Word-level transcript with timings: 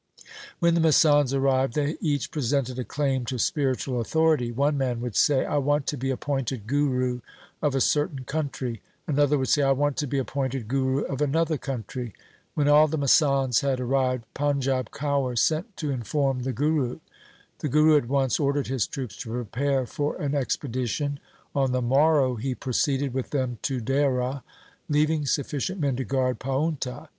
When 0.57 0.73
the 0.73 0.81
masands 0.81 1.31
arrived 1.31 1.75
they 1.75 1.95
each 2.01 2.31
presented 2.31 2.79
a 2.79 2.83
claim 2.83 3.23
to 3.25 3.37
spiritual 3.37 4.01
authority. 4.01 4.51
One 4.51 4.75
man 4.75 4.99
would 5.01 5.15
say,' 5.15 5.45
I 5.45 5.57
want 5.57 5.85
to 5.85 5.95
be 5.95 6.09
appointed 6.09 6.65
guru 6.65 7.21
of 7.61 7.75
a 7.75 7.81
certain 7.81 8.23
country.' 8.25 8.81
Another 9.05 9.37
would 9.37 9.49
say,' 9.49 9.61
I 9.61 9.73
want 9.73 9.97
to 9.97 10.07
be 10.07 10.17
appointed 10.17 10.67
guru 10.67 11.01
of 11.03 11.21
another 11.21 11.55
country.' 11.59 12.15
When 12.55 12.67
all 12.67 12.87
the 12.87 12.97
masands 12.97 13.61
had 13.61 13.79
arrived, 13.79 14.25
Panjab 14.33 14.89
Kaur 14.89 15.37
sent 15.37 15.77
to 15.77 15.91
inform 15.91 16.39
the 16.41 16.51
Guru. 16.51 16.97
The 17.59 17.69
Guru 17.69 17.95
at 17.95 18.07
once 18.07 18.39
ordered 18.39 18.65
his 18.65 18.87
troops 18.87 19.15
to 19.17 19.29
prepare 19.29 19.85
for 19.85 20.15
an 20.15 20.33
expedition. 20.33 21.19
On 21.53 21.73
the 21.73 21.81
morrow 21.83 22.37
he 22.37 22.55
proceeded 22.55 23.13
with 23.13 23.29
them 23.29 23.59
to 23.61 23.79
Dehra, 23.79 24.41
leaving 24.89 25.27
sufficient 25.27 25.79
men 25.79 25.95
to 25.97 26.03
guard 26.03 26.39
Paunta. 26.39 27.07